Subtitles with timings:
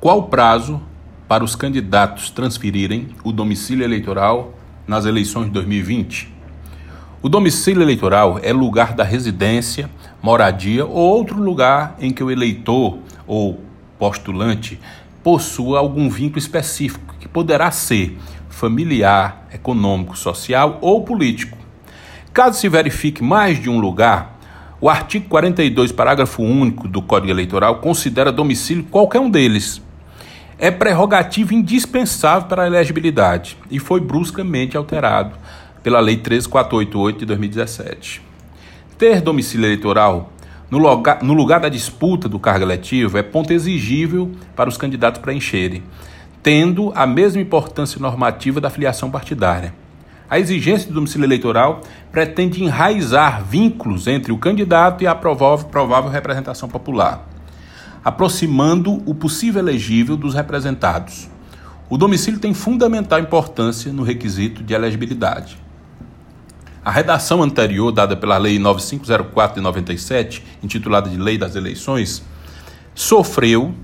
[0.00, 0.80] Qual o prazo
[1.26, 4.54] para os candidatos transferirem o domicílio eleitoral
[4.86, 6.32] nas eleições de 2020?
[7.20, 9.90] O domicílio eleitoral é lugar da residência,
[10.22, 13.58] moradia ou outro lugar em que o eleitor ou
[13.98, 14.78] postulante
[15.20, 18.16] possua algum vínculo específico, que poderá ser
[18.48, 21.58] familiar, econômico, social ou político.
[22.32, 24.38] Caso se verifique mais de um lugar,
[24.80, 29.82] o artigo 42, parágrafo único do Código Eleitoral considera domicílio qualquer um deles
[30.58, 35.36] é prerrogativa indispensável para a elegibilidade e foi bruscamente alterado
[35.82, 38.22] pela Lei 13488 de 2017.
[38.98, 40.32] Ter domicílio eleitoral
[40.68, 45.20] no lugar, no lugar da disputa do cargo eletivo é ponto exigível para os candidatos
[45.20, 45.82] preencherem,
[46.42, 49.72] tendo a mesma importância normativa da filiação partidária.
[50.28, 51.80] A exigência do domicílio eleitoral
[52.10, 57.37] pretende enraizar vínculos entre o candidato e a provável, provável representação popular
[58.04, 61.28] aproximando o possível elegível dos representados.
[61.90, 65.58] O domicílio tem fundamental importância no requisito de elegibilidade.
[66.84, 72.22] A redação anterior, dada pela Lei 9504 de 97, intitulada de Lei das Eleições,
[72.94, 73.74] sofreu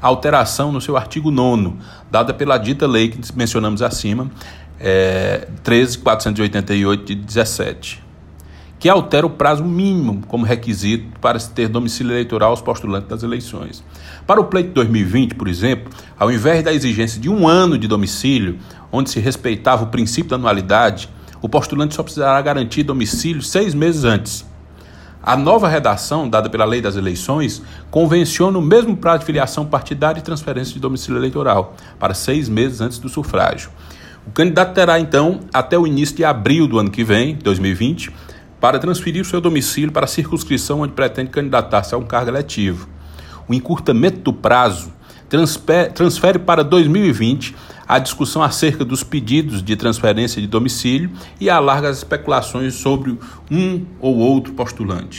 [0.00, 1.74] alteração no seu artigo 9,
[2.10, 4.30] dada pela dita lei que mencionamos acima,
[4.78, 8.07] é, 13.488 de 17
[8.78, 13.22] que altera o prazo mínimo como requisito para se ter domicílio eleitoral aos postulantes das
[13.22, 13.82] eleições.
[14.26, 17.88] Para o pleito de 2020, por exemplo, ao invés da exigência de um ano de
[17.88, 18.58] domicílio,
[18.92, 21.08] onde se respeitava o princípio da anualidade,
[21.42, 24.46] o postulante só precisará garantir domicílio seis meses antes.
[25.22, 30.20] A nova redação, dada pela Lei das Eleições, convenciona o mesmo prazo de filiação partidária
[30.20, 33.70] e transferência de domicílio eleitoral, para seis meses antes do sufrágio.
[34.26, 38.12] O candidato terá, então, até o início de abril do ano que vem, 2020,
[38.60, 42.88] para transferir o seu domicílio para a circunscrição onde pretende candidatar-se a um cargo eletivo.
[43.48, 44.92] O encurtamento do prazo
[45.94, 47.54] transfere para 2020
[47.86, 53.18] a discussão acerca dos pedidos de transferência de domicílio e alarga as especulações sobre
[53.50, 55.16] um ou outro postulante.